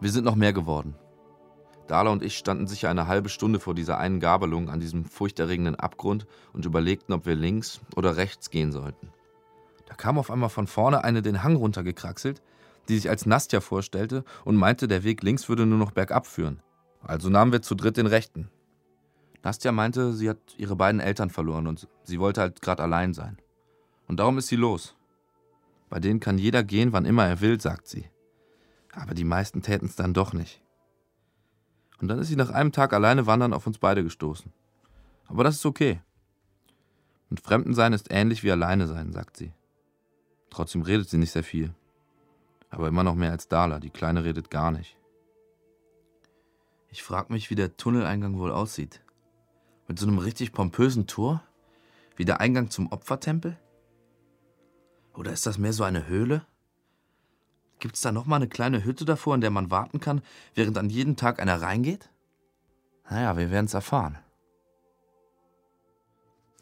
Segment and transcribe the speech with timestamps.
[0.00, 0.94] Wir sind noch mehr geworden.
[1.88, 5.74] Dala und ich standen sicher eine halbe Stunde vor dieser einen Gabelung an diesem furchterregenden
[5.74, 9.10] Abgrund und überlegten, ob wir links oder rechts gehen sollten.
[9.86, 12.42] Da kam auf einmal von vorne eine den Hang runtergekraxelt,
[12.88, 16.62] die sich als Nastja vorstellte und meinte, der Weg links würde nur noch bergab führen.
[17.02, 18.50] Also nahmen wir zu dritt den rechten.
[19.42, 23.38] Nastja meinte, sie hat ihre beiden Eltern verloren und sie wollte halt gerade allein sein.
[24.06, 24.94] Und darum ist sie los.
[25.88, 28.04] Bei denen kann jeder gehen, wann immer er will, sagt sie.
[28.98, 30.60] Aber die meisten täten es dann doch nicht.
[32.00, 34.52] Und dann ist sie nach einem Tag alleine wandern auf uns beide gestoßen.
[35.26, 36.00] Aber das ist okay.
[37.30, 39.52] Und Fremdensein ist ähnlich wie alleine sein, sagt sie.
[40.50, 41.74] Trotzdem redet sie nicht sehr viel.
[42.70, 44.96] Aber immer noch mehr als Dala, die Kleine redet gar nicht.
[46.90, 49.02] Ich frag mich, wie der Tunneleingang wohl aussieht.
[49.86, 51.42] Mit so einem richtig pompösen Tor?
[52.16, 53.58] Wie der Eingang zum Opfertempel?
[55.14, 56.46] Oder ist das mehr so eine Höhle?
[57.78, 60.22] Gibt's da nochmal eine kleine Hütte davor, in der man warten kann,
[60.54, 62.10] während an jeden Tag einer reingeht?
[63.08, 64.18] Naja, wir werden's erfahren.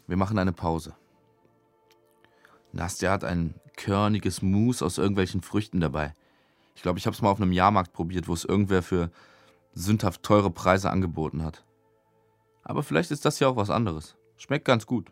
[0.05, 0.95] Wir machen eine Pause.
[2.71, 6.13] Nastja hat ein körniges Mousse aus irgendwelchen Früchten dabei.
[6.75, 9.11] Ich glaube, ich habe es mal auf einem Jahrmarkt probiert, wo es irgendwer für
[9.73, 11.65] sündhaft teure Preise angeboten hat.
[12.63, 14.15] Aber vielleicht ist das ja auch was anderes.
[14.37, 15.11] Schmeckt ganz gut.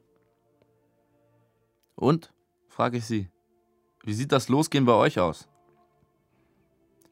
[1.95, 2.33] Und?
[2.67, 3.29] frage ich sie.
[4.03, 5.47] Wie sieht das Losgehen bei euch aus?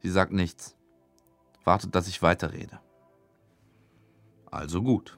[0.04, 0.76] Sie sagt nichts.
[1.64, 2.80] Wartet, dass ich weiterrede.
[4.52, 5.18] Also gut.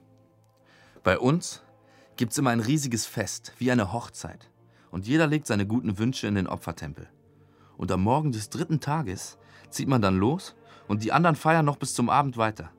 [1.02, 1.64] Bei uns
[2.14, 4.48] gibt's immer ein riesiges Fest, wie eine Hochzeit.
[4.92, 7.08] Und jeder legt seine guten Wünsche in den Opfertempel.
[7.76, 9.38] Und am Morgen des dritten Tages
[9.70, 10.54] zieht man dann los
[10.86, 12.70] und die anderen feiern noch bis zum Abend weiter.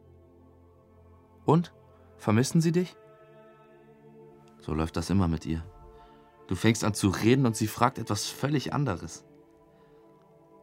[1.45, 1.73] Und?
[2.17, 2.95] Vermissen sie dich?
[4.59, 5.63] So läuft das immer mit ihr.
[6.47, 9.25] Du fängst an zu reden und sie fragt etwas völlig anderes.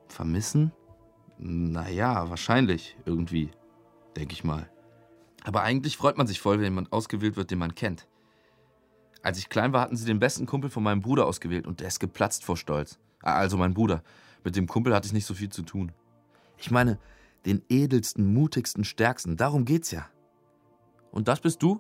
[0.09, 0.73] Vermissen?
[1.47, 3.51] Naja, wahrscheinlich irgendwie,
[4.17, 4.67] denke ich mal.
[5.45, 8.09] Aber eigentlich freut man sich voll, wenn jemand ausgewählt wird, den man kennt.
[9.23, 11.89] Als ich klein war, hatten sie den besten Kumpel von meinem Bruder ausgewählt und der
[11.89, 12.99] ist geplatzt vor Stolz.
[13.21, 14.03] Ah, also mein Bruder.
[14.43, 15.93] Mit dem Kumpel hatte ich nicht so viel zu tun.
[16.57, 16.99] Ich meine,
[17.45, 20.07] den edelsten, mutigsten, stärksten, darum geht's ja.
[21.11, 21.79] Und das bist du?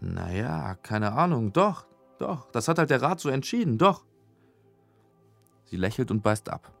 [0.00, 1.86] Naja, keine Ahnung, doch,
[2.18, 4.04] doch, das hat halt der Rat so entschieden, doch.
[5.66, 6.72] Sie lächelt und beißt ab.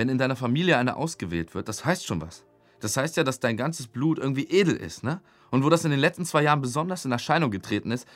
[0.00, 2.46] Wenn in deiner Familie einer ausgewählt wird, das heißt schon was.
[2.80, 5.20] Das heißt ja, dass dein ganzes Blut irgendwie edel ist, ne?
[5.50, 8.08] Und wo das in den letzten zwei Jahren besonders in Erscheinung getreten ist,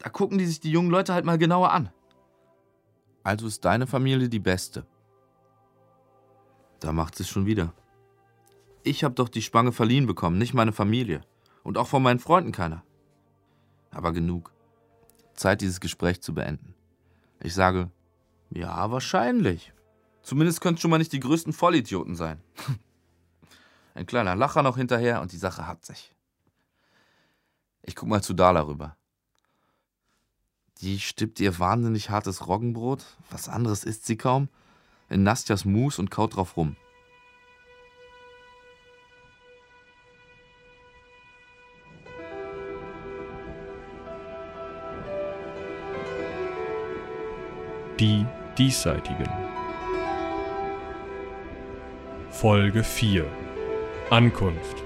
[0.00, 1.90] da gucken die sich die jungen Leute halt mal genauer an.
[3.22, 4.84] Also ist deine Familie die beste.
[6.80, 7.72] Da macht es schon wieder.
[8.82, 11.20] Ich habe doch die Spange verliehen bekommen, nicht meine Familie.
[11.62, 12.82] Und auch von meinen Freunden keiner.
[13.92, 14.52] Aber genug.
[15.34, 16.74] Zeit, dieses Gespräch zu beenden.
[17.40, 17.88] Ich sage,
[18.50, 19.72] ja, wahrscheinlich.
[20.26, 22.42] Zumindest könnt schon mal nicht die größten Vollidioten sein.
[23.94, 26.16] Ein kleiner Lacher noch hinterher und die Sache hat sich.
[27.82, 28.96] Ich guck mal zu Dala rüber.
[30.80, 34.48] Die stippt ihr wahnsinnig hartes Roggenbrot, was anderes isst sie kaum,
[35.08, 36.74] in Nastjas Mus und kaut drauf rum.
[48.00, 48.26] Die
[48.58, 49.55] Diesseitigen.
[52.36, 53.24] Folge 4
[54.10, 54.85] Ankunft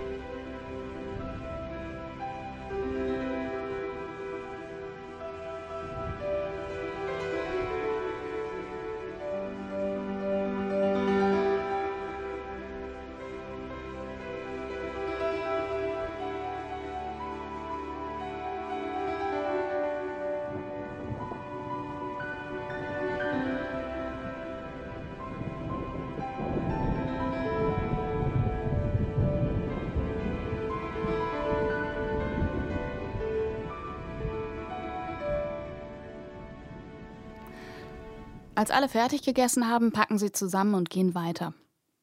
[38.60, 41.54] Als alle fertig gegessen haben, packen sie zusammen und gehen weiter.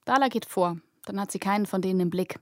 [0.06, 2.40] Dala geht vor, dann hat sie keinen von denen im Blick.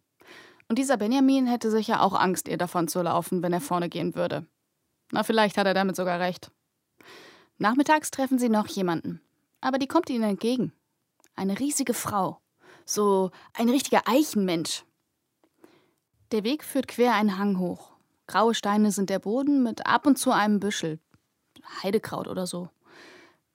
[0.70, 4.16] Und dieser Benjamin hätte sicher auch Angst, ihr davon zu laufen, wenn er vorne gehen
[4.16, 4.48] würde.
[5.12, 6.50] Na, vielleicht hat er damit sogar recht.
[7.58, 9.20] Nachmittags treffen sie noch jemanden.
[9.60, 10.72] Aber die kommt ihnen entgegen.
[11.36, 12.40] Eine riesige Frau.
[12.86, 14.86] So ein richtiger Eichenmensch.
[16.32, 17.92] Der Weg führt quer einen Hang hoch.
[18.28, 21.02] Graue Steine sind der Boden mit ab und zu einem Büschel.
[21.84, 22.70] Heidekraut oder so.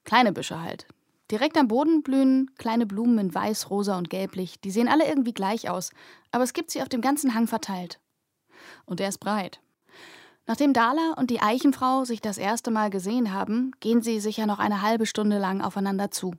[0.04, 0.86] Kleine Büsche halt.
[1.30, 4.60] Direkt am Boden blühen kleine Blumen in weiß, rosa und gelblich.
[4.60, 5.90] Die sehen alle irgendwie gleich aus,
[6.32, 8.00] aber es gibt sie auf dem ganzen Hang verteilt.
[8.84, 9.60] Und er ist breit.
[10.46, 14.58] Nachdem Dala und die Eichenfrau sich das erste Mal gesehen haben, gehen sie sicher noch
[14.58, 16.34] eine halbe Stunde lang aufeinander zu.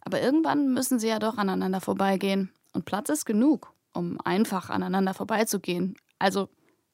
[0.00, 2.52] Aber irgendwann müssen sie ja doch aneinander vorbeigehen.
[2.72, 5.96] Und Platz ist genug, um einfach aneinander vorbeizugehen.
[6.18, 6.48] Also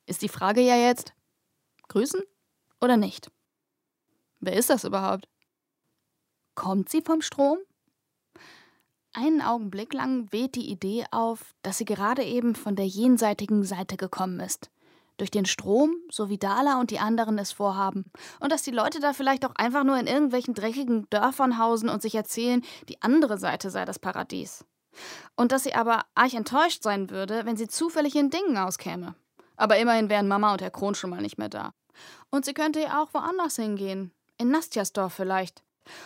[0.04, 1.14] ist die Frage ja jetzt:
[1.88, 2.20] Grüßen
[2.80, 3.30] oder nicht?
[4.40, 5.26] Wer ist das überhaupt?
[6.60, 7.56] Kommt sie vom Strom?
[9.14, 13.96] Einen Augenblick lang weht die Idee auf, dass sie gerade eben von der jenseitigen Seite
[13.96, 14.70] gekommen ist.
[15.16, 18.12] Durch den Strom, so wie Dala und die anderen es vorhaben.
[18.40, 22.02] Und dass die Leute da vielleicht auch einfach nur in irgendwelchen dreckigen Dörfern hausen und
[22.02, 24.66] sich erzählen, die andere Seite sei das Paradies.
[25.36, 29.14] Und dass sie aber arg enttäuscht sein würde, wenn sie zufällig in Dingen auskäme.
[29.56, 31.72] Aber immerhin wären Mama und Herr Kron schon mal nicht mehr da.
[32.28, 34.12] Und sie könnte ja auch woanders hingehen.
[34.36, 35.62] In Nastjas Dorf vielleicht.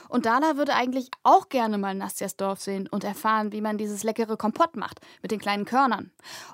[0.09, 4.03] Und Dala würde eigentlich auch gerne mal Nastjas Dorf sehen und erfahren, wie man dieses
[4.03, 6.11] leckere Kompott macht mit den kleinen Körnern.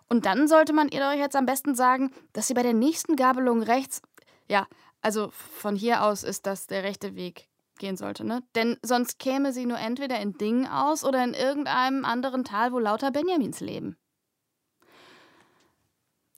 [0.09, 3.17] Und dann sollte man ihr doch jetzt am besten sagen, dass sie bei der nächsten
[3.17, 4.03] Gabelung rechts,
[4.49, 4.67] ja,
[5.03, 8.43] also von hier aus ist das der rechte Weg gehen sollte, ne?
[8.55, 12.79] Denn sonst käme sie nur entweder in Dingen aus oder in irgendeinem anderen Tal, wo
[12.79, 13.97] lauter Benjamins leben.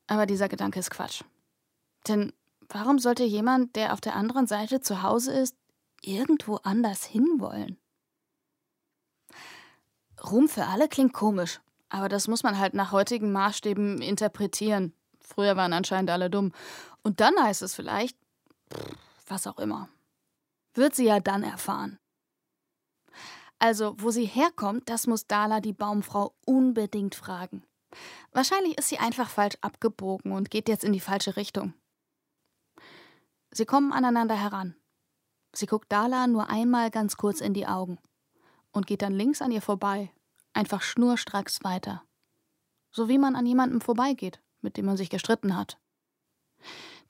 [0.06, 1.22] Aber dieser Gedanke ist Quatsch.
[2.08, 2.32] Denn
[2.68, 5.56] warum sollte jemand, der auf der anderen Seite zu Hause ist,
[6.02, 7.78] irgendwo anders hinwollen.
[10.30, 14.92] Ruhm für alle klingt komisch, aber das muss man halt nach heutigen Maßstäben interpretieren.
[15.20, 16.52] Früher waren anscheinend alle dumm.
[17.02, 18.16] Und dann heißt es vielleicht,
[19.26, 19.88] was auch immer.
[20.74, 21.98] Wird sie ja dann erfahren.
[23.58, 27.62] Also, wo sie herkommt, das muss Dala die Baumfrau unbedingt fragen.
[28.32, 31.74] Wahrscheinlich ist sie einfach falsch abgebogen und geht jetzt in die falsche Richtung.
[33.50, 34.74] Sie kommen aneinander heran.
[35.52, 37.98] Sie guckt Dala nur einmal ganz kurz in die Augen
[38.72, 40.10] und geht dann links an ihr vorbei,
[40.54, 42.02] einfach schnurstracks weiter.
[42.90, 45.78] So wie man an jemandem vorbeigeht, mit dem man sich gestritten hat.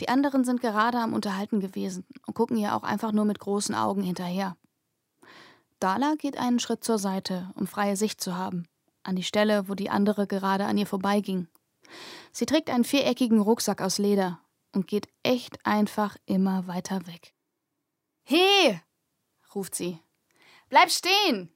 [0.00, 3.74] Die anderen sind gerade am Unterhalten gewesen und gucken ihr auch einfach nur mit großen
[3.74, 4.56] Augen hinterher.
[5.78, 8.66] Dala geht einen Schritt zur Seite, um freie Sicht zu haben,
[9.02, 11.48] an die Stelle, wo die andere gerade an ihr vorbeiging.
[12.32, 14.40] Sie trägt einen viereckigen Rucksack aus Leder
[14.72, 17.34] und geht echt einfach immer weiter weg.
[18.24, 18.80] He!
[19.54, 19.98] ruft sie.
[20.68, 21.52] Bleib stehen!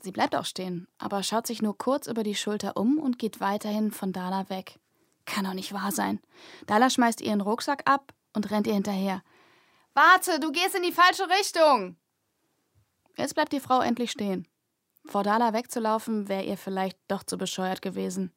[0.00, 3.40] Sie bleibt auch stehen, aber schaut sich nur kurz über die Schulter um und geht
[3.40, 4.78] weiterhin von Dala weg.
[5.24, 6.20] Kann doch nicht wahr sein.
[6.66, 9.22] Dala schmeißt ihren Rucksack ab und rennt ihr hinterher.
[9.94, 11.96] Warte, du gehst in die falsche Richtung!
[13.16, 14.46] Jetzt bleibt die Frau endlich stehen.
[15.06, 18.32] Vor Dala wegzulaufen, wäre ihr vielleicht doch zu bescheuert gewesen.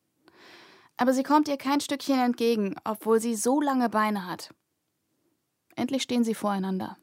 [0.97, 4.53] Aber sie kommt ihr kein Stückchen entgegen, obwohl sie so lange Beine hat.
[5.75, 6.97] Endlich stehen sie voreinander.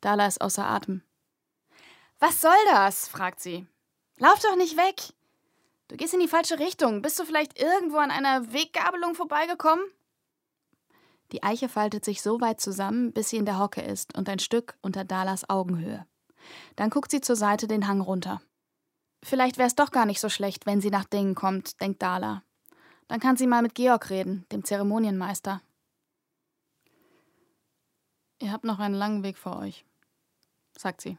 [0.00, 1.02] Dala ist außer Atem.
[2.18, 3.08] Was soll das?
[3.08, 3.66] fragt sie.
[4.18, 5.14] Lauf doch nicht weg.
[5.88, 7.02] Du gehst in die falsche Richtung.
[7.02, 9.84] Bist du vielleicht irgendwo an einer Weggabelung vorbeigekommen?
[11.32, 14.38] Die Eiche faltet sich so weit zusammen, bis sie in der Hocke ist und ein
[14.38, 16.06] Stück unter Dalas Augenhöhe.
[16.76, 18.42] Dann guckt sie zur Seite den Hang runter.
[19.22, 22.42] Vielleicht wäre es doch gar nicht so schlecht, wenn sie nach Dingen kommt, denkt Dala.
[23.08, 25.62] Dann kann sie mal mit Georg reden, dem Zeremonienmeister.
[28.40, 29.84] Ihr habt noch einen langen Weg vor euch
[30.80, 31.18] sagt sie.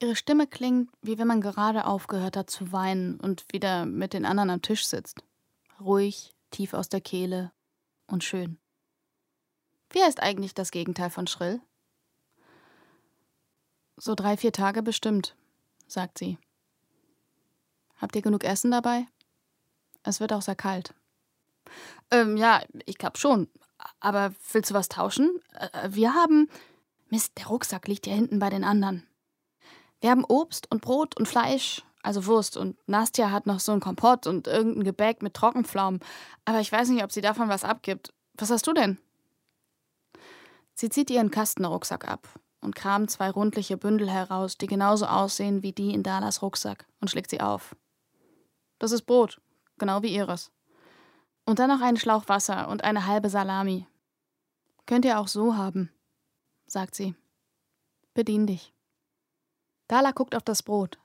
[0.00, 4.24] Ihre Stimme klingt, wie wenn man gerade aufgehört hat zu weinen und wieder mit den
[4.24, 5.22] anderen am Tisch sitzt.
[5.80, 7.52] Ruhig, tief aus der Kehle
[8.06, 8.58] und schön.
[9.90, 11.60] Wie heißt eigentlich das Gegenteil von schrill?
[13.96, 15.36] So drei, vier Tage bestimmt,
[15.86, 16.38] sagt sie.
[17.96, 19.06] Habt ihr genug Essen dabei?
[20.02, 20.94] Es wird auch sehr kalt.
[22.10, 23.48] Ähm, ja, ich glaub schon.
[24.00, 25.40] Aber willst du was tauschen?
[25.52, 26.50] Äh, wir haben.
[27.10, 29.06] Mist, der Rucksack liegt hier hinten bei den anderen.
[30.00, 33.80] Wir haben Obst und Brot und Fleisch, also Wurst, und Nastja hat noch so ein
[33.80, 36.00] Kompott und irgendein Gebäck mit Trockenpflaumen.
[36.44, 38.12] Aber ich weiß nicht, ob sie davon was abgibt.
[38.34, 38.98] Was hast du denn?
[40.74, 42.28] Sie zieht ihren Kastenrucksack ab
[42.60, 47.10] und kramt zwei rundliche Bündel heraus, die genauso aussehen wie die in Dalas Rucksack, und
[47.10, 47.76] schlägt sie auf.
[48.78, 49.40] Das ist Brot,
[49.78, 50.50] genau wie ihres.
[51.46, 53.86] Und dann noch einen Schlauch Wasser und eine halbe Salami.
[54.86, 55.93] Könnt ihr auch so haben
[56.66, 57.14] sagt sie.
[58.14, 58.72] Bedien dich.
[59.88, 60.98] Dala guckt auf das Brot.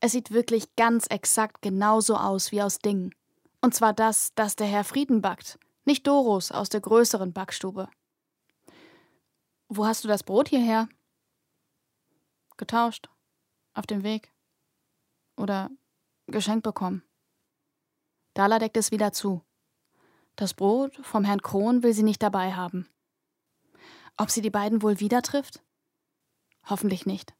[0.00, 3.14] Es sieht wirklich ganz exakt genauso aus wie aus Dingen.
[3.60, 7.88] Und zwar das, das der Herr Frieden backt, nicht Doros aus der größeren Backstube.
[9.68, 10.88] Wo hast du das Brot hierher?
[12.56, 13.08] Getauscht.
[13.72, 14.32] Auf dem Weg.
[15.36, 15.70] Oder
[16.26, 17.02] geschenkt bekommen.
[18.34, 19.42] Dala deckt es wieder zu.
[20.36, 22.88] Das Brot vom Herrn Kron will sie nicht dabei haben.
[24.16, 25.62] Ob sie die beiden wohl wieder trifft?
[26.66, 27.34] Hoffentlich nicht.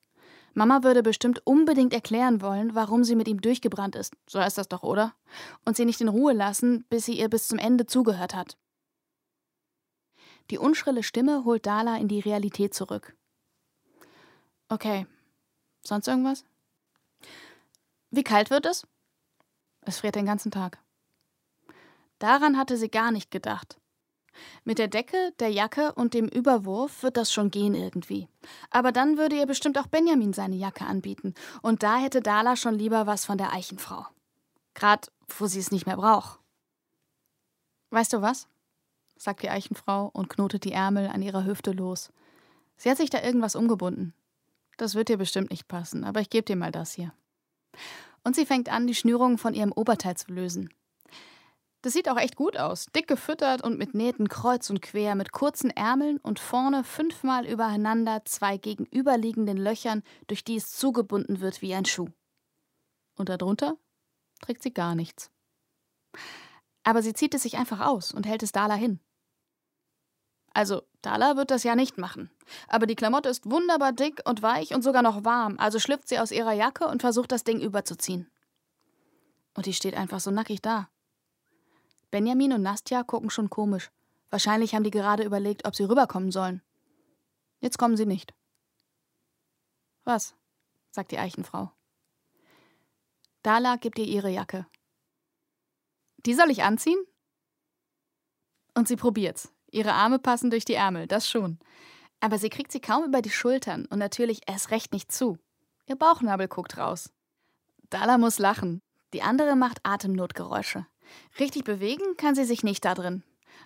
[0.55, 4.15] Mama würde bestimmt unbedingt erklären wollen, warum sie mit ihm durchgebrannt ist.
[4.29, 5.15] So heißt das doch, oder?
[5.65, 8.57] Und sie nicht in Ruhe lassen, bis sie ihr bis zum Ende zugehört hat.
[10.51, 13.17] Die unschrille Stimme holt Dala in die Realität zurück.
[14.69, 15.07] Okay.
[15.83, 16.45] Sonst irgendwas?
[18.11, 18.87] Wie kalt wird es?
[19.83, 20.79] Es friert den ganzen Tag.
[22.19, 23.79] Daran hatte sie gar nicht gedacht.
[24.65, 28.29] Mit der Decke, der Jacke und dem Überwurf wird das schon gehen irgendwie.
[28.71, 31.35] Aber dann würde ihr bestimmt auch Benjamin seine Jacke anbieten.
[31.63, 34.07] Und da hätte Dala schon lieber was von der Eichenfrau.
[34.75, 36.39] Grad, wo sie es nicht mehr braucht.
[37.91, 38.49] Weißt du was?
[39.17, 42.11] sagt die Eichenfrau und knotet die Ärmel an ihrer Hüfte los.
[42.77, 44.13] Sie hat sich da irgendwas umgebunden.
[44.77, 47.13] Das wird dir bestimmt nicht passen, aber ich gebe dir mal das hier.
[48.25, 50.71] Und sie fängt an, die Schnürungen von ihrem Oberteil zu lösen.
[51.85, 52.87] Das sieht auch echt gut aus.
[52.97, 58.25] Dick gefüttert und mit Nähten kreuz und quer, mit kurzen Ärmeln und vorne fünfmal übereinander
[58.25, 62.09] zwei gegenüberliegenden Löchern, durch die es zugebunden wird wie ein Schuh.
[63.19, 63.77] Und darunter
[64.41, 65.31] trägt sie gar nichts.
[66.85, 68.99] Aber sie zieht es sich einfach aus und hält es Dala hin.
[70.55, 72.31] Also, Dala wird das ja nicht machen.
[72.67, 76.19] Aber die Klamotte ist wunderbar dick und weich und sogar noch warm, also schlüpft sie
[76.19, 78.31] aus ihrer Jacke und versucht das Ding überzuziehen.
[79.55, 80.89] Und die steht einfach so nackig da.
[82.15, 83.91] Benjamin und Nastja gucken schon komisch.
[84.31, 86.63] Wahrscheinlich haben die gerade überlegt, ob sie rüberkommen sollen.
[87.59, 88.33] Jetzt kommen sie nicht.
[90.05, 90.37] Was?
[90.93, 91.73] sagt die Eichenfrau.
[93.43, 94.65] Dala gibt ihr ihre Jacke.
[96.19, 97.05] Die soll ich anziehen?
[98.75, 99.53] Und sie probiert's.
[99.73, 101.59] Ihre Arme passen durch die Ärmel, das schon.
[102.21, 105.37] Aber sie kriegt sie kaum über die Schultern und natürlich erst recht nicht zu.
[105.87, 107.13] Ihr Bauchnabel guckt raus.
[107.91, 108.83] Dala muss lachen.
[109.13, 110.87] Die andere macht Atemnotgeräusche.
[111.39, 113.23] Richtig bewegen kann sie sich nicht da drin.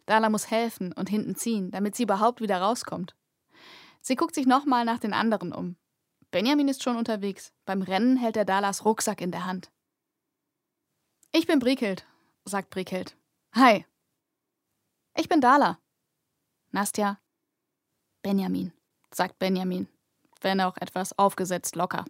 [0.06, 3.14] Dala muss helfen und hinten ziehen, damit sie überhaupt wieder rauskommt.
[4.00, 5.76] Sie guckt sich nochmal nach den anderen um.
[6.30, 7.52] Benjamin ist schon unterwegs.
[7.64, 9.70] Beim Rennen hält er Dalas Rucksack in der Hand.
[11.32, 12.06] Ich bin Briekelt,
[12.44, 13.16] sagt Briekelt.
[13.54, 13.86] Hi.
[15.16, 15.78] Ich bin Dala.
[16.70, 17.18] Nastja.
[18.22, 18.72] Benjamin,
[19.10, 19.88] sagt Benjamin,
[20.40, 22.04] wenn auch etwas aufgesetzt locker.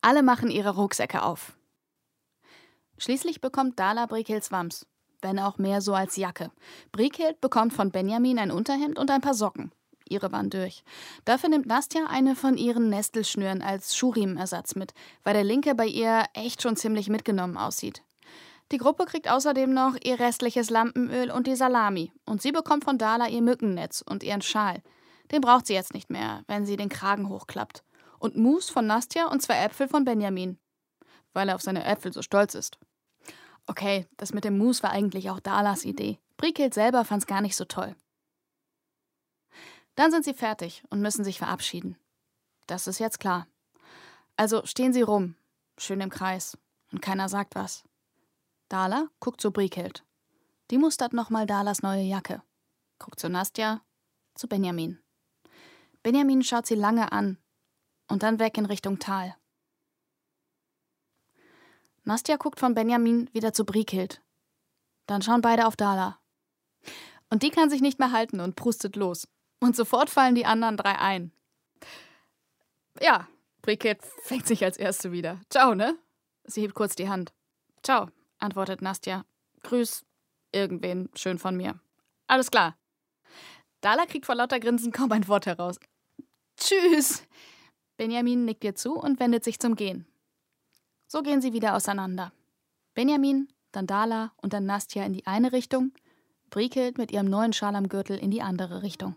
[0.00, 1.57] Alle machen ihre Rucksäcke auf.
[2.98, 4.86] Schließlich bekommt Dala Brickels Wams,
[5.22, 6.50] wenn auch mehr so als Jacke.
[6.92, 9.72] Brickhild bekommt von Benjamin ein Unterhemd und ein paar Socken.
[10.08, 10.84] Ihre waren durch.
[11.24, 16.24] Dafür nimmt Nastja eine von ihren Nestelschnüren als Schuhriemenersatz mit, weil der linke bei ihr
[16.34, 18.02] echt schon ziemlich mitgenommen aussieht.
[18.70, 22.12] Die Gruppe kriegt außerdem noch ihr restliches Lampenöl und die Salami.
[22.26, 24.82] Und sie bekommt von Dala ihr Mückennetz und ihren Schal.
[25.30, 27.82] Den braucht sie jetzt nicht mehr, wenn sie den Kragen hochklappt.
[28.18, 30.58] Und Mus von Nastja und zwei Äpfel von Benjamin.
[31.32, 32.78] Weil er auf seine Äpfel so stolz ist.
[33.68, 36.18] Okay, das mit dem Mus war eigentlich auch Dalas Idee.
[36.38, 37.94] Brikild selber fand's gar nicht so toll.
[39.94, 41.96] Dann sind sie fertig und müssen sich verabschieden.
[42.66, 43.46] Das ist jetzt klar.
[44.36, 45.34] Also stehen sie rum,
[45.76, 46.56] schön im Kreis,
[46.92, 47.84] und keiner sagt was.
[48.68, 50.02] Dala guckt zu Brikild.
[50.70, 52.42] Die mustert nochmal Dalas neue Jacke.
[52.98, 53.82] Guckt zu Nastja,
[54.34, 54.98] zu Benjamin.
[56.02, 57.36] Benjamin schaut sie lange an
[58.08, 59.34] und dann weg in Richtung Tal.
[62.08, 64.22] Nastja guckt von Benjamin wieder zu Briekhild.
[65.04, 66.18] Dann schauen beide auf Dala.
[67.28, 69.28] Und die kann sich nicht mehr halten und prustet los.
[69.60, 71.32] Und sofort fallen die anderen drei ein.
[72.98, 73.28] Ja,
[73.60, 75.38] Briekhild fängt sich als Erste wieder.
[75.50, 75.98] Ciao, ne?
[76.44, 77.34] Sie hebt kurz die Hand.
[77.82, 79.26] Ciao, antwortet Nastja.
[79.64, 80.06] Grüß
[80.50, 81.78] irgendwen schön von mir.
[82.26, 82.78] Alles klar.
[83.82, 85.78] Dala kriegt vor lauter Grinsen kaum ein Wort heraus.
[86.56, 87.22] Tschüss.
[87.98, 90.06] Benjamin nickt ihr zu und wendet sich zum Gehen.
[91.08, 92.32] So gehen sie wieder auseinander.
[92.94, 95.92] Benjamin, dann Dala und dann Nastja in die eine Richtung,
[96.50, 99.16] Briekelt mit ihrem neuen Schal am Gürtel in die andere Richtung.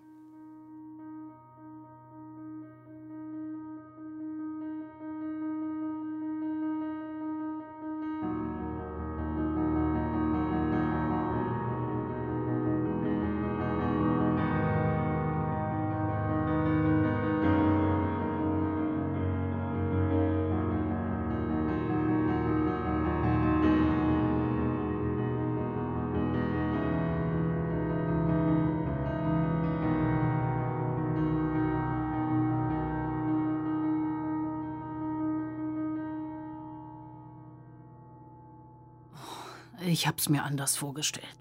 [39.84, 41.38] Ich hab's mir anders vorgestellt.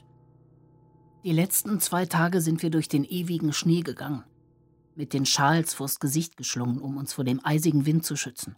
[1.25, 4.25] Die letzten zwei Tage sind wir durch den ewigen Schnee gegangen,
[4.95, 8.57] mit den Schals vors Gesicht geschlungen, um uns vor dem eisigen Wind zu schützen.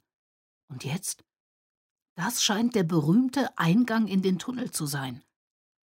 [0.69, 1.25] Und jetzt?
[2.15, 5.25] Das scheint der berühmte Eingang in den Tunnel zu sein.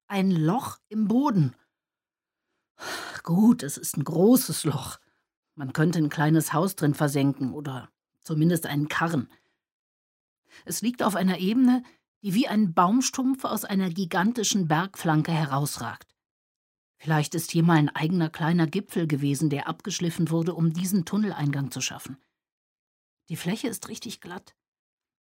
[0.06, 1.56] Ein Loch im Boden.
[3.24, 4.98] Gut, es ist ein großes Loch.
[5.56, 7.90] Man könnte ein kleines Haus drin versenken oder
[8.20, 9.28] zumindest einen Karren.
[10.64, 11.82] Es liegt auf einer Ebene,
[12.22, 16.14] die wie ein Baumstumpf aus einer gigantischen Bergflanke herausragt.
[16.96, 21.70] Vielleicht ist hier mal ein eigener kleiner Gipfel gewesen, der abgeschliffen wurde, um diesen Tunneleingang
[21.70, 22.18] zu schaffen.
[23.28, 24.56] Die Fläche ist richtig glatt.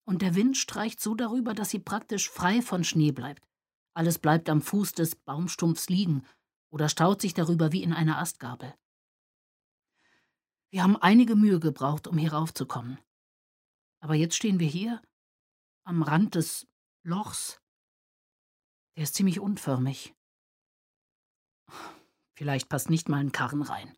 [0.04, 3.46] Und der Wind streicht so darüber, dass sie praktisch frei von Schnee bleibt.
[3.92, 6.24] Alles bleibt am Fuß des Baumstumpfs liegen
[6.70, 8.74] oder staut sich darüber wie in einer Astgabel.
[10.70, 12.98] Wir haben einige Mühe gebraucht, um hier raufzukommen.
[14.00, 15.02] Aber jetzt stehen wir hier,
[15.84, 16.66] am Rand des
[17.06, 17.60] Lochs.
[18.96, 20.12] Der ist ziemlich unförmig.
[22.34, 23.96] Vielleicht passt nicht mal ein Karren rein.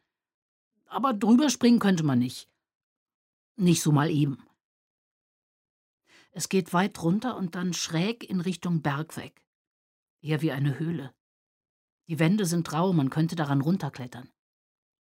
[0.84, 2.50] Aber drüber springen könnte man nicht.
[3.56, 4.46] Nicht so mal eben.
[6.32, 9.42] Es geht weit runter und dann schräg in Richtung Berg weg.
[10.20, 11.14] Eher wie eine Höhle.
[12.08, 14.30] Die Wände sind rau, man könnte daran runterklettern.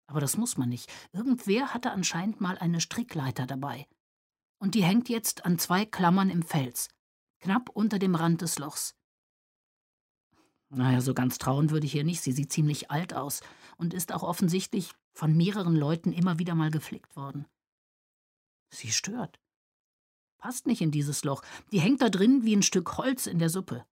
[0.08, 0.92] Aber das muss man nicht.
[1.14, 3.88] Irgendwer hatte anscheinend mal eine Strickleiter dabei.
[4.60, 6.90] Und die hängt jetzt an zwei Klammern im Fels,
[7.44, 8.96] knapp unter dem Rand des Lochs.
[10.70, 12.22] Naja, so ganz trauen würde ich hier nicht.
[12.22, 13.42] Sie sieht ziemlich alt aus
[13.78, 17.46] und ist auch offensichtlich von mehreren Leuten immer wieder mal geflickt worden.
[18.74, 19.40] Sie stört.
[20.38, 21.44] Passt nicht in dieses Loch.
[21.72, 23.86] Die hängt da drin wie ein Stück Holz in der Suppe.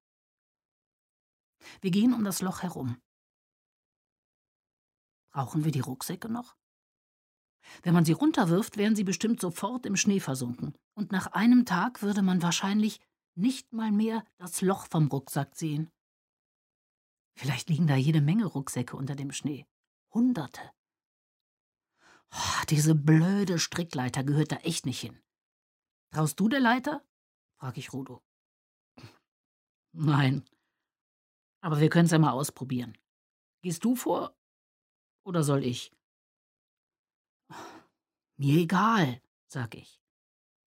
[1.82, 2.98] Wir gehen um das Loch herum.
[5.34, 6.56] Brauchen wir die Rucksäcke noch?
[7.84, 10.74] Wenn man sie runterwirft, wären sie bestimmt sofort im Schnee versunken.
[10.96, 13.00] Und nach einem Tag würde man wahrscheinlich
[13.36, 15.92] nicht mal mehr das Loch vom Rucksack sehen.
[17.36, 19.66] Vielleicht liegen da jede Menge Rucksäcke unter dem Schnee.
[20.14, 20.62] Hunderte.
[22.34, 25.22] Oh, diese blöde Strickleiter gehört da echt nicht hin.
[26.12, 27.06] Traust du der Leiter?
[27.58, 28.24] frag ich Rudo.
[29.94, 30.46] Nein.
[31.62, 32.98] Aber wir können es ja mal ausprobieren.
[33.62, 34.36] Gehst du vor
[35.24, 35.94] oder soll ich?
[38.38, 40.02] Mir egal, sag ich.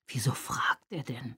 [0.06, 1.36] Wieso fragt er denn?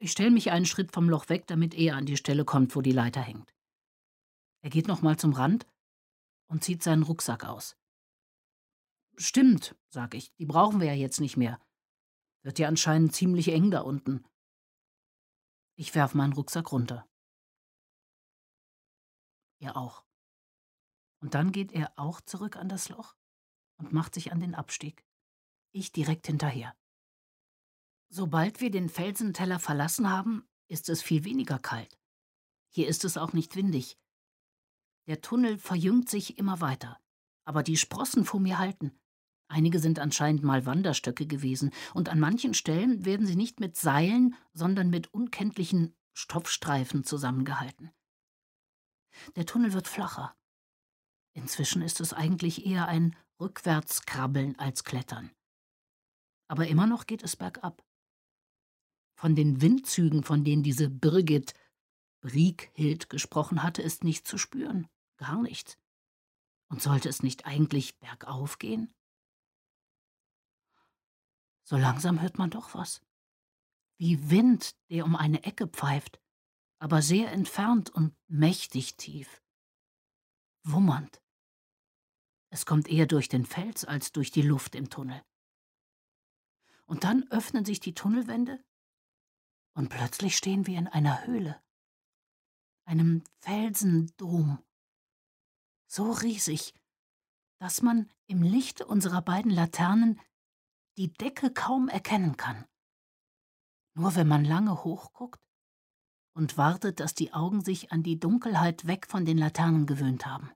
[0.00, 2.82] Ich stelle mich einen Schritt vom Loch weg, damit er an die Stelle kommt, wo
[2.82, 3.52] die Leiter hängt.
[4.62, 5.66] Er geht nochmal zum Rand
[6.48, 7.76] und zieht seinen Rucksack aus.
[9.16, 11.60] Stimmt, sag ich, die brauchen wir ja jetzt nicht mehr.
[12.44, 14.24] Wird ja anscheinend ziemlich eng da unten.
[15.76, 17.08] Ich werf meinen Rucksack runter.
[19.60, 20.04] Er auch.
[21.20, 23.16] Und dann geht er auch zurück an das Loch
[23.78, 25.04] und macht sich an den Abstieg.
[25.72, 26.76] Ich direkt hinterher.
[28.10, 31.98] Sobald wir den Felsenteller verlassen haben, ist es viel weniger kalt.
[32.70, 33.98] Hier ist es auch nicht windig.
[35.06, 36.98] Der Tunnel verjüngt sich immer weiter.
[37.44, 38.98] Aber die Sprossen vor mir halten.
[39.48, 44.36] Einige sind anscheinend mal Wanderstöcke gewesen, und an manchen Stellen werden sie nicht mit Seilen,
[44.52, 47.90] sondern mit unkenntlichen Stoffstreifen zusammengehalten.
[49.36, 50.36] Der Tunnel wird flacher.
[51.32, 55.30] Inzwischen ist es eigentlich eher ein Rückwärtskrabbeln als Klettern.
[56.48, 57.82] Aber immer noch geht es bergab.
[59.18, 61.52] Von den Windzügen, von denen diese Birgit
[62.20, 64.86] Brieghild gesprochen hatte, ist nichts zu spüren.
[65.16, 65.76] Gar nichts.
[66.68, 68.94] Und sollte es nicht eigentlich bergauf gehen?
[71.64, 73.02] So langsam hört man doch was.
[73.96, 76.20] Wie Wind, der um eine Ecke pfeift,
[76.78, 79.42] aber sehr entfernt und mächtig tief.
[80.62, 81.20] Wummernd.
[82.50, 85.20] Es kommt eher durch den Fels als durch die Luft im Tunnel.
[86.86, 88.64] Und dann öffnen sich die Tunnelwände
[89.74, 91.60] und plötzlich stehen wir in einer Höhle,
[92.84, 94.58] einem Felsendom,
[95.86, 96.74] so riesig,
[97.58, 100.20] dass man im Lichte unserer beiden Laternen
[100.96, 102.66] die Decke kaum erkennen kann.
[103.94, 105.40] Nur wenn man lange hochguckt
[106.34, 110.52] und wartet, dass die Augen sich an die Dunkelheit weg von den Laternen gewöhnt haben.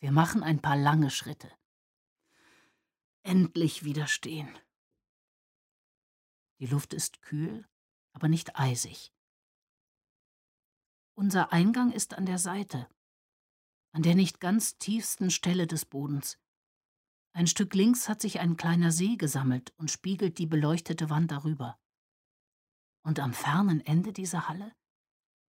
[0.00, 1.50] Wir machen ein paar lange Schritte.
[3.22, 4.48] Endlich wieder stehen.
[6.62, 7.66] Die Luft ist kühl,
[8.12, 9.12] aber nicht eisig.
[11.18, 12.88] Unser Eingang ist an der Seite,
[13.90, 16.38] an der nicht ganz tiefsten Stelle des Bodens.
[17.32, 21.80] Ein Stück links hat sich ein kleiner See gesammelt und spiegelt die beleuchtete Wand darüber.
[23.04, 24.72] Und am fernen Ende dieser Halle,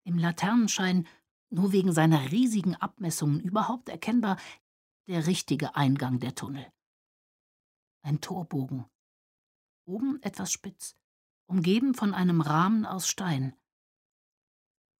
[0.04, 1.08] im Laternenschein,
[1.50, 4.38] nur wegen seiner riesigen Abmessungen überhaupt erkennbar,
[5.08, 6.72] der richtige Eingang der Tunnel.
[8.02, 8.84] Ein Torbogen.
[9.84, 10.96] Oben etwas spitz,
[11.46, 13.56] umgeben von einem Rahmen aus Stein.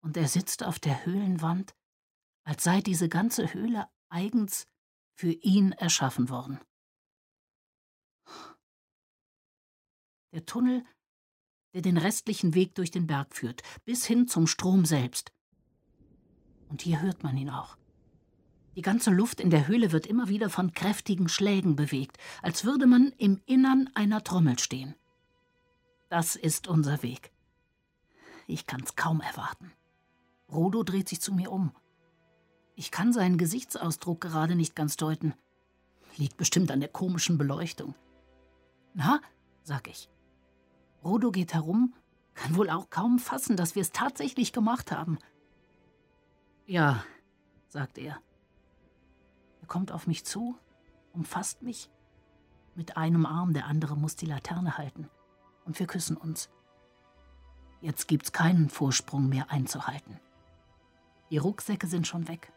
[0.02, 1.74] Und er sitzt auf der Höhlenwand,
[2.44, 4.66] als sei diese ganze Höhle eigens
[5.14, 6.58] für ihn erschaffen worden.
[10.32, 10.84] Der Tunnel
[11.74, 15.32] der den restlichen Weg durch den Berg führt, bis hin zum Strom selbst.
[16.68, 17.76] Und hier hört man ihn auch.
[18.74, 22.87] Die ganze Luft in der Höhle wird immer wieder von kräftigen Schlägen bewegt, als würde
[22.87, 24.94] man im Innern einer Trommel stehen.
[26.08, 27.32] Das ist unser Weg.
[28.46, 29.72] Ich kann's kaum erwarten.
[30.50, 31.72] Rodo dreht sich zu mir um.
[32.74, 35.35] Ich kann seinen Gesichtsausdruck gerade nicht ganz deuten.
[36.16, 37.94] Liegt bestimmt an der komischen Beleuchtung.
[38.94, 39.20] Na,
[39.62, 40.08] sag ich.
[41.04, 41.94] Rodo geht herum,
[42.35, 45.18] kann wohl auch kaum fassen, dass wir es tatsächlich gemacht haben.
[46.66, 47.04] Ja,
[47.68, 48.20] sagt er.
[49.62, 50.59] Er kommt auf mich zu,
[51.12, 51.88] umfasst mich.
[52.75, 55.09] Mit einem Arm, der andere muss die Laterne halten.
[55.64, 56.51] Und wir küssen uns.
[57.81, 60.18] Jetzt gibt's keinen Vorsprung mehr einzuhalten.
[61.31, 62.53] Die Rucksäcke sind schon weg.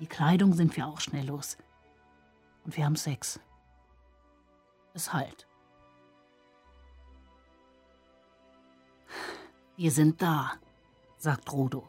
[0.00, 1.58] Die Kleidung sind wir auch schnell los.
[2.64, 3.38] Und wir haben Sex.
[4.94, 5.46] Es halt.
[9.76, 10.52] Wir sind da,
[11.18, 11.88] sagt Rodo.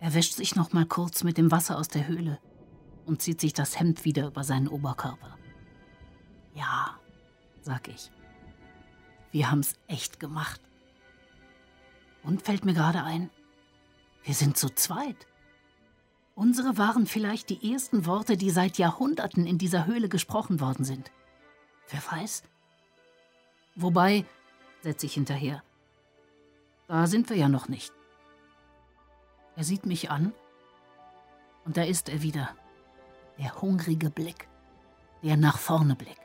[0.00, 2.38] Er wäscht sich noch mal kurz mit dem Wasser aus der Höhle
[3.06, 5.38] und zieht sich das Hemd wieder über seinen Oberkörper.
[6.54, 6.98] Ja,
[7.62, 8.10] sag ich.
[9.30, 10.60] Wir haben's echt gemacht.
[12.22, 13.30] Und fällt mir gerade ein,
[14.24, 15.26] wir sind zu zweit.
[16.34, 21.12] Unsere waren vielleicht die ersten Worte, die seit Jahrhunderten in dieser Höhle gesprochen worden sind.
[21.88, 22.42] Wer weiß?
[23.76, 24.24] Wobei,
[24.82, 25.62] setze ich hinterher,
[26.88, 27.92] da sind wir ja noch nicht.
[29.54, 30.32] Er sieht mich an
[31.64, 32.54] und da ist er wieder,
[33.38, 34.48] der hungrige Blick,
[35.22, 36.20] der nach vorne Blick.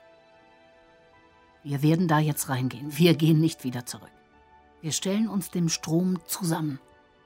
[1.64, 4.12] Wir werden da jetzt reingehen, wir gehen nicht wieder zurück.
[4.82, 6.80] Wir stellen uns dem Strom zusammen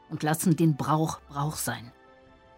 [0.10, 1.92] und lassen den Brauch Brauch sein.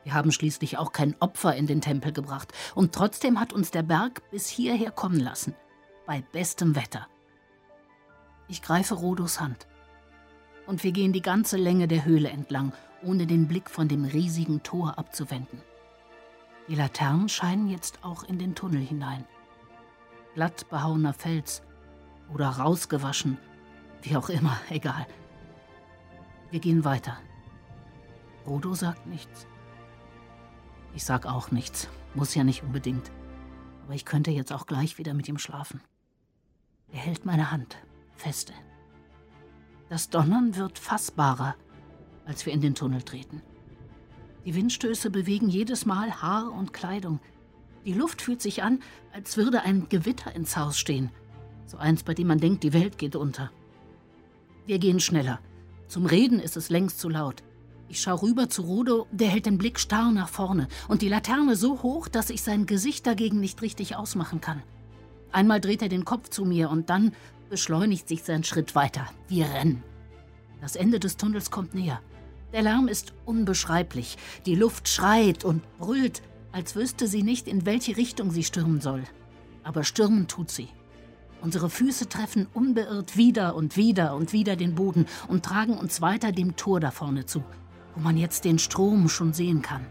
[0.03, 3.83] Wir haben schließlich auch kein Opfer in den Tempel gebracht, und trotzdem hat uns der
[3.83, 5.53] Berg bis hierher kommen lassen,
[6.05, 7.07] bei bestem Wetter.
[8.47, 9.67] Ich greife Rodos Hand,
[10.65, 14.63] und wir gehen die ganze Länge der Höhle entlang, ohne den Blick von dem riesigen
[14.63, 15.61] Tor abzuwenden.
[16.67, 19.25] Die Laternen scheinen jetzt auch in den Tunnel hinein.
[20.33, 21.61] Glatt behauener Fels
[22.33, 23.37] oder rausgewaschen,
[24.01, 25.07] wie auch immer, egal.
[26.51, 27.17] Wir gehen weiter.
[28.45, 29.47] Rodo sagt nichts.
[30.93, 31.89] Ich sag auch nichts.
[32.15, 33.11] Muss ja nicht unbedingt.
[33.83, 35.81] Aber ich könnte jetzt auch gleich wieder mit ihm schlafen.
[36.91, 37.77] Er hält meine Hand
[38.15, 38.53] feste.
[39.89, 41.55] Das Donnern wird fassbarer,
[42.25, 43.41] als wir in den Tunnel treten.
[44.45, 47.19] Die Windstöße bewegen jedes Mal Haar und Kleidung.
[47.85, 48.79] Die Luft fühlt sich an,
[49.13, 51.09] als würde ein Gewitter ins Haus stehen.
[51.65, 53.51] So eins, bei dem man denkt, die Welt geht unter.
[54.65, 55.39] Wir gehen schneller.
[55.87, 57.43] Zum Reden ist es längst zu laut.
[57.89, 61.55] Ich schaue rüber zu Rodo, der hält den Blick starr nach vorne und die Laterne
[61.55, 64.61] so hoch, dass ich sein Gesicht dagegen nicht richtig ausmachen kann.
[65.31, 67.13] Einmal dreht er den Kopf zu mir und dann
[67.49, 69.07] beschleunigt sich sein Schritt weiter.
[69.29, 69.83] Wir rennen.
[70.59, 72.01] Das Ende des Tunnels kommt näher.
[72.53, 74.17] Der Lärm ist unbeschreiblich.
[74.45, 76.21] Die Luft schreit und brüllt,
[76.53, 79.03] als wüsste sie nicht, in welche Richtung sie stürmen soll.
[79.63, 80.69] Aber stürmen tut sie.
[81.41, 86.31] Unsere Füße treffen unbeirrt wieder und wieder und wieder den Boden und tragen uns weiter
[86.31, 87.43] dem Tor da vorne zu,
[87.93, 89.85] wo man jetzt den Strom schon sehen kann.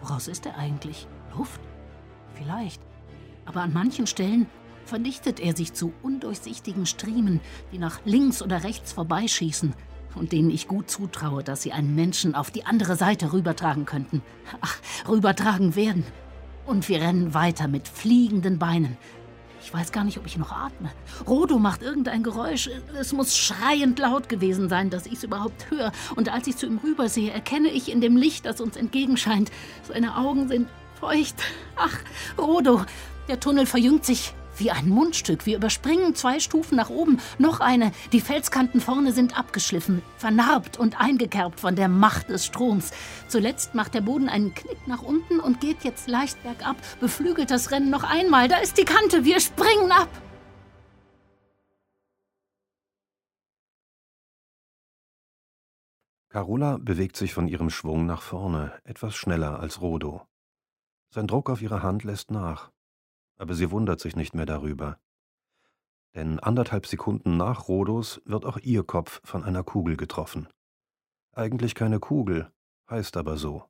[0.00, 1.06] Woraus ist er eigentlich?
[1.36, 1.60] Luft?
[2.34, 2.80] Vielleicht.
[3.44, 4.46] Aber an manchen Stellen
[4.86, 7.40] vernichtet er sich zu undurchsichtigen Striemen,
[7.72, 9.74] die nach links oder rechts vorbeischießen
[10.14, 14.22] und denen ich gut zutraue, dass sie einen Menschen auf die andere Seite rübertragen könnten.
[14.60, 16.04] Ach, rübertragen werden.
[16.66, 18.96] Und wir rennen weiter mit fliegenden Beinen,
[19.64, 20.90] ich weiß gar nicht, ob ich noch atme.
[21.26, 22.68] Rodo macht irgendein Geräusch.
[23.00, 25.90] Es muss schreiend laut gewesen sein, dass ich es überhaupt höre.
[26.16, 29.50] Und als ich zu ihm rübersehe, erkenne ich in dem Licht, das uns entgegenscheint,
[29.88, 30.68] seine Augen sind
[31.00, 31.36] feucht.
[31.76, 31.98] Ach,
[32.36, 32.82] Rodo,
[33.26, 34.34] der Tunnel verjüngt sich.
[34.56, 35.46] Wie ein Mundstück.
[35.46, 37.20] Wir überspringen zwei Stufen nach oben.
[37.38, 37.92] Noch eine.
[38.12, 42.92] Die Felskanten vorne sind abgeschliffen, vernarbt und eingekerbt von der Macht des Stroms.
[43.28, 47.70] Zuletzt macht der Boden einen Knick nach unten und geht jetzt leicht bergab, beflügelt das
[47.70, 48.48] Rennen noch einmal.
[48.48, 49.24] Da ist die Kante.
[49.24, 50.08] Wir springen ab.
[56.34, 60.26] Carola bewegt sich von ihrem Schwung nach vorne, etwas schneller als Rodo.
[61.10, 62.72] Sein Druck auf ihre Hand lässt nach
[63.44, 64.98] aber sie wundert sich nicht mehr darüber.
[66.14, 70.48] Denn anderthalb Sekunden nach Rhodos wird auch ihr Kopf von einer Kugel getroffen.
[71.32, 72.50] Eigentlich keine Kugel,
[72.88, 73.68] heißt aber so.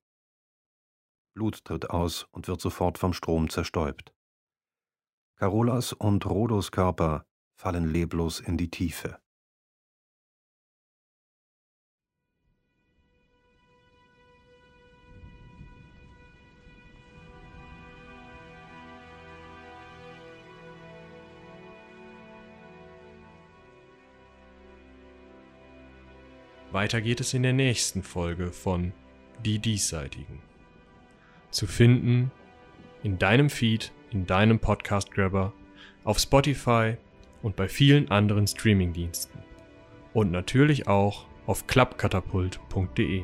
[1.35, 4.15] Blut tritt aus und wird sofort vom Strom zerstäubt.
[5.35, 9.19] Carolas und Rhodos Körper fallen leblos in die Tiefe.
[26.75, 28.93] Weiter geht es in der nächsten Folge von
[29.45, 30.43] Die Diesseitigen.
[31.53, 32.33] Zu finden
[33.05, 35.53] in deinem Feed, in deinem Podcast Grabber,
[36.03, 36.97] auf Spotify
[37.43, 39.41] und bei vielen anderen Streamingdiensten.
[40.13, 43.23] Und natürlich auch auf klappkatapult.de.